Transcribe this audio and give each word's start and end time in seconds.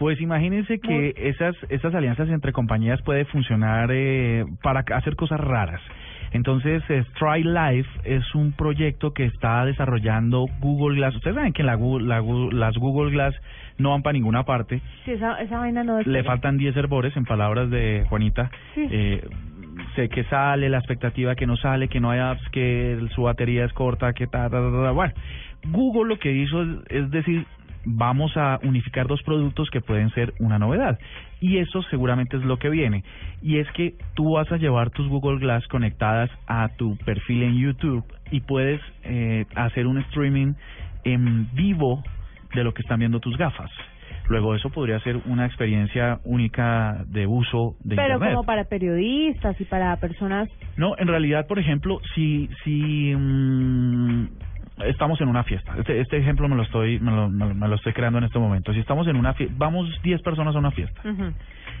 Pues 0.00 0.20
imagínense 0.20 0.80
que 0.80 1.12
esas, 1.16 1.54
esas 1.68 1.94
alianzas 1.94 2.28
entre 2.30 2.52
compañías 2.52 3.00
puede 3.02 3.26
funcionar 3.26 3.90
eh, 3.92 4.44
para 4.62 4.80
hacer 4.96 5.14
cosas 5.14 5.38
raras. 5.38 5.80
Entonces, 6.32 6.82
eh, 6.88 7.04
Try 7.18 7.42
Life 7.44 7.88
es 8.04 8.34
un 8.34 8.52
proyecto 8.52 9.12
que 9.12 9.26
está 9.26 9.64
desarrollando 9.66 10.46
Google 10.60 10.96
Glass. 10.96 11.14
Ustedes 11.16 11.36
saben 11.36 11.52
que 11.52 11.62
la, 11.62 11.74
Google- 11.74 12.06
la 12.08 12.22
las 12.52 12.76
Google 12.78 13.10
Glass 13.12 13.34
no 13.78 13.90
van 13.90 14.02
para 14.02 14.14
ninguna 14.14 14.44
parte. 14.44 14.80
Sí, 15.04 15.10
esa, 15.12 15.38
esa 15.42 15.58
vaina 15.58 15.84
no 15.84 15.98
es... 15.98 16.06
Le 16.06 16.24
faltan 16.24 16.56
10 16.56 16.74
hervores, 16.76 17.14
en 17.16 17.24
palabras 17.26 17.68
de 17.68 18.06
Juanita. 18.08 18.50
Sí. 18.74 18.86
Eh, 18.90 19.22
sé 19.96 20.08
que 20.08 20.24
sale, 20.24 20.70
la 20.70 20.78
expectativa 20.78 21.34
que 21.34 21.46
no 21.46 21.56
sale, 21.56 21.88
que 21.88 22.00
no 22.00 22.10
hay 22.10 22.20
apps, 22.20 22.48
que 22.52 22.98
su 23.14 23.22
batería 23.24 23.66
es 23.66 23.72
corta, 23.74 24.14
que 24.14 24.26
ta, 24.26 24.48
ta, 24.48 24.60
ta, 24.62 24.70
ta. 24.84 24.90
Bueno, 24.92 25.12
Google 25.66 26.08
lo 26.14 26.18
que 26.18 26.32
hizo 26.32 26.62
es, 26.62 26.68
es 26.88 27.10
decir, 27.10 27.44
vamos 27.84 28.36
a 28.36 28.58
unificar 28.62 29.06
dos 29.06 29.22
productos 29.22 29.70
que 29.70 29.80
pueden 29.80 30.10
ser 30.10 30.34
una 30.38 30.58
novedad. 30.58 30.98
Y 31.40 31.58
eso 31.58 31.82
seguramente 31.84 32.36
es 32.36 32.44
lo 32.44 32.58
que 32.58 32.68
viene. 32.68 33.04
Y 33.42 33.58
es 33.58 33.70
que 33.72 33.94
tú 34.14 34.32
vas 34.32 34.50
a 34.52 34.56
llevar 34.56 34.90
tus 34.90 35.08
Google 35.08 35.38
Glass 35.38 35.66
conectadas 35.68 36.30
a 36.46 36.68
tu 36.76 36.96
perfil 36.98 37.42
en 37.42 37.58
YouTube 37.58 38.04
y 38.30 38.40
puedes 38.40 38.80
eh, 39.04 39.46
hacer 39.54 39.86
un 39.86 39.98
streaming 39.98 40.54
en 41.04 41.48
vivo 41.54 42.02
de 42.54 42.64
lo 42.64 42.74
que 42.74 42.82
están 42.82 42.98
viendo 42.98 43.20
tus 43.20 43.36
gafas. 43.36 43.70
Luego 44.28 44.54
eso 44.54 44.70
podría 44.70 45.00
ser 45.00 45.16
una 45.26 45.46
experiencia 45.46 46.20
única 46.24 47.04
de 47.08 47.26
uso 47.26 47.74
de 47.80 47.96
Pero 47.96 48.14
Internet. 48.14 48.34
como 48.34 48.44
para 48.44 48.64
periodistas 48.64 49.60
y 49.60 49.64
para 49.64 49.96
personas... 49.96 50.48
No, 50.76 50.96
en 50.98 51.08
realidad, 51.08 51.46
por 51.48 51.58
ejemplo, 51.58 52.00
si 52.14 52.48
si 52.62 53.12
mm, 53.16 54.26
estamos 54.86 55.20
en 55.20 55.28
una 55.28 55.44
fiesta, 55.44 55.74
este, 55.78 56.00
este 56.00 56.18
ejemplo 56.18 56.48
me 56.48 56.56
lo 56.56 56.62
estoy 56.62 56.98
me 57.00 57.10
lo, 57.12 57.28
me 57.28 57.68
lo- 57.68 57.74
estoy 57.76 57.92
creando 57.92 58.18
en 58.18 58.24
este 58.24 58.38
momento. 58.38 58.72
Si 58.72 58.80
estamos 58.80 59.06
en 59.08 59.16
una 59.16 59.34
fiesta, 59.34 59.54
vamos 59.58 59.88
10 60.02 60.22
personas 60.22 60.54
a 60.54 60.58
una 60.58 60.70
fiesta 60.70 61.00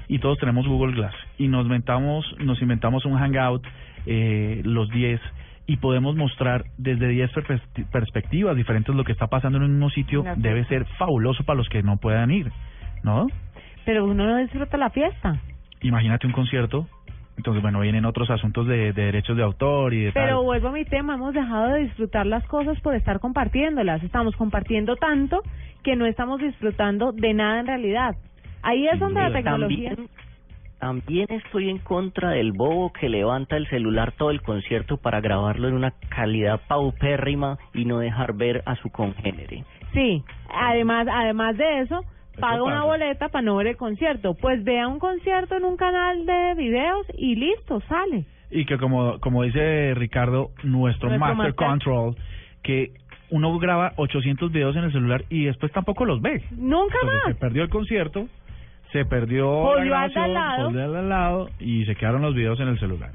y 0.08 0.18
todos 0.18 0.38
tenemos 0.38 0.66
Google 0.66 0.94
Glass 0.94 1.14
y 1.38 1.48
nos 1.48 1.64
inventamos 1.64 2.24
nos 2.38 2.60
inventamos 2.62 3.04
un 3.04 3.16
hangout 3.18 3.64
eh, 4.06 4.60
los 4.64 4.88
10 4.90 5.20
y 5.66 5.76
podemos 5.76 6.16
mostrar 6.16 6.64
desde 6.78 7.06
10 7.08 7.30
perpe- 7.32 7.86
perspectivas 7.92 8.56
diferentes 8.56 8.92
lo 8.94 9.04
que 9.04 9.12
está 9.12 9.28
pasando 9.28 9.58
en 9.58 9.64
un 9.64 9.70
mismo 9.72 9.90
sitio, 9.90 10.22
Gracias. 10.24 10.42
debe 10.42 10.64
ser 10.64 10.84
fabuloso 10.98 11.44
para 11.44 11.56
los 11.58 11.68
que 11.68 11.82
no 11.82 11.96
puedan 11.98 12.30
ir, 12.32 12.50
¿no? 13.04 13.28
Pero 13.84 14.04
uno 14.04 14.26
no 14.26 14.36
disfruta 14.38 14.76
la 14.76 14.90
fiesta. 14.90 15.40
Imagínate 15.82 16.26
un 16.26 16.32
concierto, 16.32 16.88
entonces 17.40 17.62
bueno, 17.62 17.80
vienen 17.80 18.04
otros 18.04 18.28
asuntos 18.28 18.66
de, 18.66 18.92
de 18.92 19.04
derechos 19.06 19.34
de 19.34 19.42
autor 19.42 19.94
y 19.94 20.04
de 20.04 20.12
Pero 20.12 20.36
tal. 20.36 20.44
vuelvo 20.44 20.68
a 20.68 20.72
mi 20.72 20.84
tema, 20.84 21.14
hemos 21.14 21.32
dejado 21.32 21.68
de 21.68 21.80
disfrutar 21.84 22.26
las 22.26 22.46
cosas 22.46 22.78
por 22.80 22.94
estar 22.94 23.18
compartiéndolas. 23.18 24.02
Estamos 24.02 24.36
compartiendo 24.36 24.96
tanto 24.96 25.40
que 25.82 25.96
no 25.96 26.04
estamos 26.04 26.38
disfrutando 26.40 27.12
de 27.12 27.32
nada 27.32 27.60
en 27.60 27.66
realidad. 27.66 28.14
Ahí 28.62 28.86
es 28.86 29.00
donde 29.00 29.22
la 29.22 29.32
tecnología... 29.32 29.90
También, 29.90 30.10
también 30.78 31.26
estoy 31.30 31.70
en 31.70 31.78
contra 31.78 32.30
del 32.30 32.52
bobo 32.52 32.92
que 32.92 33.08
levanta 33.08 33.56
el 33.56 33.66
celular 33.68 34.12
todo 34.12 34.30
el 34.30 34.42
concierto 34.42 34.98
para 34.98 35.20
grabarlo 35.20 35.68
en 35.68 35.74
una 35.74 35.92
calidad 36.10 36.60
paupérrima 36.68 37.58
y 37.72 37.86
no 37.86 38.00
dejar 38.00 38.34
ver 38.34 38.62
a 38.66 38.76
su 38.76 38.90
congénere. 38.90 39.64
Sí, 39.94 40.22
además, 40.54 41.06
además 41.10 41.56
de 41.56 41.80
eso, 41.80 42.00
paga 42.40 42.62
una 42.62 42.84
boleta 42.84 43.28
para 43.28 43.42
no 43.42 43.56
ver 43.56 43.68
el 43.68 43.76
concierto. 43.76 44.34
Pues 44.34 44.64
vea 44.64 44.88
un 44.88 44.98
concierto 44.98 45.56
en 45.56 45.64
un 45.64 45.76
canal 45.76 46.26
de 46.26 46.54
videos 46.56 47.06
y 47.16 47.36
listo, 47.36 47.80
sale. 47.88 48.24
Y 48.50 48.64
que 48.64 48.78
como, 48.78 49.20
como 49.20 49.42
dice 49.44 49.94
Ricardo, 49.94 50.50
nuestro, 50.64 51.08
Nuestro 51.08 51.18
Master, 51.18 51.36
Master. 51.36 51.54
Control, 51.54 52.16
que 52.62 52.92
uno 53.30 53.56
graba 53.58 53.92
800 53.96 54.50
videos 54.50 54.74
en 54.74 54.84
el 54.84 54.92
celular 54.92 55.24
y 55.30 55.44
después 55.44 55.70
tampoco 55.72 56.04
los 56.04 56.20
ve. 56.20 56.42
Nunca 56.50 56.94
Entonces 57.02 57.22
se 57.24 57.30
más. 57.30 57.38
perdió 57.38 57.62
el 57.62 57.68
concierto, 57.68 58.26
se 58.90 59.04
perdió 59.04 59.46
Volvió 59.48 59.84
la 59.90 60.08
grabación, 60.08 60.24
al 60.24 60.34
lado. 60.34 60.64
volvió 60.64 60.98
al 60.98 61.08
lado 61.08 61.48
y 61.60 61.84
se 61.86 61.94
quedaron 61.94 62.22
los 62.22 62.34
videos 62.34 62.58
en 62.58 62.68
el 62.68 62.78
celular. 62.80 63.10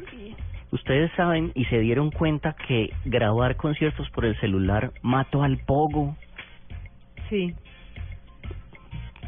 Ustedes 0.72 1.12
saben 1.18 1.52
y 1.54 1.66
se 1.66 1.80
dieron 1.80 2.12
cuenta 2.12 2.56
que 2.68 2.92
grabar 3.06 3.56
conciertos 3.58 4.10
por 4.12 4.26
el 4.26 4.40
celular 4.40 4.92
mató 5.02 5.44
al 5.44 5.58
pogo. 5.66 6.16
Sí. 7.30 7.54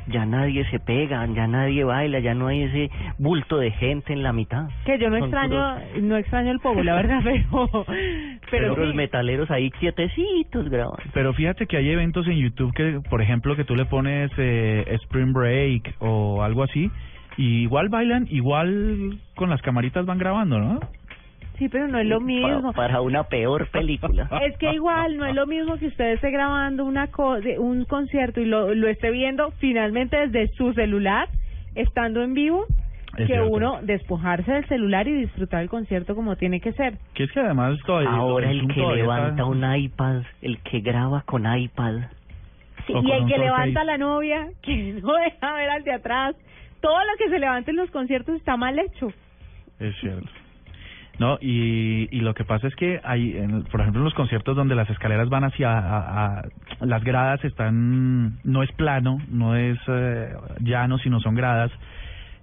Ya 0.10 0.26
nadie 0.26 0.64
se 0.70 0.80
pega, 0.80 1.26
ya 1.28 1.48
nadie 1.48 1.84
baila, 1.84 2.20
ya 2.20 2.34
no 2.34 2.48
hay 2.48 2.64
ese 2.64 2.90
bulto 3.18 3.58
de 3.58 3.72
gente 3.72 4.14
en 4.14 4.24
la 4.24 4.32
mitad. 4.34 4.68
Que 4.86 4.98
yo 4.98 5.10
no 5.10 5.18
Son 5.20 5.26
extraño, 5.30 5.56
puros- 5.56 6.02
no 6.04 6.18
extraño 6.18 6.52
el 6.52 6.60
pogo, 6.60 6.82
la 6.84 6.96
verdad, 6.96 7.20
pero... 7.24 7.70
Pero, 8.50 8.74
Pero 8.74 8.86
los 8.86 8.96
metaleros 8.96 9.52
ahí 9.52 9.70
quietecitos 9.72 10.70
grabando. 10.70 10.98
Pero 11.14 11.34
fíjate 11.34 11.66
que 11.68 11.78
hay 11.78 11.90
eventos 11.90 12.26
en 12.28 12.38
YouTube 12.38 12.74
que, 12.74 13.02
por 13.10 13.22
ejemplo, 13.22 13.56
que 13.56 13.66
tú 13.66 13.76
le 13.76 13.86
pones 13.86 14.32
eh, 14.38 14.86
Spring 15.04 15.34
Break 15.34 15.96
o 16.00 16.42
algo 16.44 16.64
así, 16.64 16.90
y 17.36 17.64
igual 17.64 17.90
bailan, 17.90 18.28
igual 18.32 19.20
con 19.36 19.50
las 19.50 19.62
camaritas 19.62 20.06
van 20.06 20.18
grabando, 20.18 20.60
¿no? 20.60 20.80
Sí, 21.58 21.70
pero 21.70 21.88
no 21.88 21.98
es 22.00 22.06
lo 22.06 22.20
mismo. 22.20 22.72
Para, 22.74 22.90
para 22.90 23.02
una 23.02 23.24
peor 23.24 23.68
película. 23.70 24.30
Es 24.44 24.56
que 24.58 24.74
igual 24.74 25.18
no 25.18 25.26
es 25.26 25.34
lo 25.34 25.48
mismo 25.48 25.78
que 25.78 25.88
usted 25.88 26.12
esté 26.14 26.30
grabando 26.30 26.86
una 26.86 27.08
co 27.08 27.40
de- 27.40 27.58
un 27.58 27.86
concierto 27.86 28.40
y 28.42 28.46
lo, 28.46 28.76
lo 28.76 28.88
esté 28.88 29.10
viendo 29.12 29.52
finalmente 29.60 30.28
desde 30.28 30.54
su 30.56 30.74
celular, 30.74 31.28
estando 31.74 32.22
en 32.22 32.36
vivo, 32.36 32.66
Es 33.14 33.26
que 33.26 33.34
cierto. 33.34 33.50
uno 33.50 33.80
despojarse 33.82 34.52
del 34.52 34.68
celular 34.68 35.08
y 35.08 35.14
disfrutar 35.14 35.64
el 35.64 35.70
concierto 35.70 36.14
como 36.16 36.36
tiene 36.36 36.60
que 36.62 36.74
ser. 36.74 37.00
Que 37.16 37.24
es 37.24 37.32
que 37.32 37.40
además 37.40 37.80
todavía... 37.88 38.12
Ahora 38.12 38.52
el 38.52 38.68
que 38.68 38.74
todavía 38.76 39.04
levanta 39.04 39.30
está- 39.30 39.46
un 39.46 39.76
iPad, 39.76 40.22
el 40.44 40.60
que 40.60 40.80
graba 40.82 41.24
con 41.24 41.46
iPad. 41.52 41.96
Sí, 42.86 42.94
y 42.94 43.12
el 43.12 43.26
que 43.26 43.38
levanta 43.40 43.82
a 43.82 43.84
la 43.84 43.98
novia, 43.98 44.48
que 44.62 45.00
no 45.02 45.14
deja 45.16 45.54
ver 45.54 45.70
al 45.72 45.84
de 45.84 45.92
atrás. 45.94 46.36
Todo 46.82 47.00
lo 47.00 47.18
que 47.18 47.30
se 47.30 47.40
levanta 47.40 47.72
en 47.72 47.78
los 47.78 47.90
conciertos 47.90 48.36
está 48.36 48.56
mal 48.58 48.78
hecho. 48.78 49.12
Es 49.80 49.96
cierto. 50.00 50.30
No, 51.20 51.38
y, 51.42 52.08
y 52.12 52.20
lo 52.22 52.34
que 52.36 52.44
pasa 52.44 52.68
es 52.68 52.76
que 52.76 53.02
hay, 53.04 53.36
en- 53.38 53.64
por 53.64 53.82
ejemplo, 53.82 54.02
en 54.02 54.06
los 54.06 54.14
conciertos 54.14 54.56
donde 54.56 54.76
las 54.76 54.88
escaleras 54.90 55.30
van 55.30 55.46
hacia, 55.46 55.72
a- 55.72 56.38
a- 56.40 56.44
las 56.82 57.04
gradas 57.04 57.44
están, 57.44 58.38
no 58.44 58.62
es 58.62 58.72
plano, 58.74 59.18
no 59.30 59.56
es 59.56 59.80
eh, 59.88 60.30
llano, 60.60 61.00
sino 61.00 61.20
son 61.20 61.34
gradas. 61.34 61.72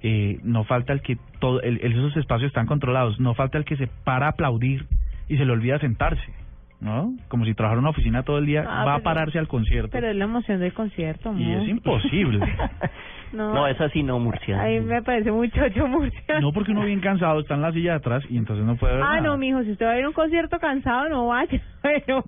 Eh, 0.03 0.39
no 0.43 0.65
falta 0.65 0.93
el 0.93 1.03
que 1.03 1.17
todo, 1.39 1.63
el- 1.63 1.79
esos 1.83 2.17
espacios 2.17 2.49
están 2.49 2.67
controlados. 2.67 3.21
No 3.21 3.35
falta 3.35 3.59
el 3.59 3.65
que 3.65 3.77
se 3.77 3.87
para 3.87 4.27
a 4.27 4.31
aplaudir 4.31 4.87
y 5.29 5.37
se 5.37 5.45
le 5.45 5.53
olvida 5.53 5.79
sentarse, 5.79 6.35
¿no? 6.81 7.15
Como 7.29 7.45
si 7.45 7.55
trabajara 7.55 7.79
en 7.79 7.85
una 7.85 7.91
oficina 7.91 8.23
todo 8.25 8.39
el 8.39 8.47
día, 8.47 8.65
Ah, 8.69 8.85
va 8.85 8.95
a 8.97 8.99
pararse 9.01 9.39
al 9.39 9.47
concierto 9.49 9.91
Pero 9.93 10.09
es 10.09 10.17
la 10.17 10.25
emoción 10.25 10.59
del 10.61 10.75
concierto, 10.75 11.33
y 11.39 11.53
es 11.53 11.69
imposible. 11.69 12.41
No, 13.35 13.53
No, 13.53 13.67
es 13.67 13.81
así 13.81 14.03
no, 14.03 14.19
Murcia. 14.19 14.63
A 14.63 14.67
mí 14.67 14.81
me 14.81 15.03
parece 15.03 15.31
muy 15.33 15.51
chocho 15.51 15.87
Murcia. 15.87 16.41
No 16.41 16.53
porque 16.53 16.73
uno 16.73 16.85
bien 16.85 17.01
cansado 17.01 17.41
está 17.41 17.55
en 17.55 17.63
la 17.63 17.73
silla 17.73 17.91
de 17.93 17.97
atrás 17.99 18.23
y 18.31 18.37
entonces 18.39 18.65
no 18.65 18.77
puede 18.77 18.95
ver 18.95 19.03
Ah, 19.03 19.17
nada. 19.17 19.21
no, 19.23 19.37
mijo, 19.37 19.63
si 19.65 19.73
usted 19.73 19.87
va 19.87 19.91
a 19.93 19.99
ir 19.99 20.05
a 20.05 20.09
un 20.09 20.15
concierto 20.15 20.59
cansado, 20.59 21.09
no 21.09 21.27
vaya. 21.29 21.61
Pero 21.83 22.23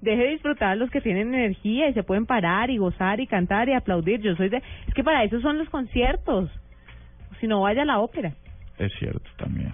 deje 0.00 0.22
de 0.22 0.28
disfrutar 0.30 0.70
a 0.70 0.76
los 0.76 0.90
que 0.90 1.00
tienen 1.00 1.34
energía 1.34 1.88
y 1.88 1.92
se 1.94 2.02
pueden 2.02 2.26
parar 2.26 2.70
y 2.70 2.78
gozar 2.78 3.20
y 3.20 3.26
cantar 3.26 3.68
y 3.68 3.74
aplaudir. 3.74 4.20
Yo 4.20 4.34
soy 4.36 4.48
de... 4.48 4.62
Es 4.86 4.94
que 4.94 5.04
para 5.04 5.24
eso 5.24 5.40
son 5.40 5.58
los 5.58 5.68
conciertos. 5.68 6.50
Si 7.40 7.46
no, 7.46 7.60
vaya 7.62 7.82
a 7.82 7.86
la 7.86 7.98
ópera. 7.98 8.32
Es 8.78 8.92
cierto 8.98 9.28
también. 9.36 9.72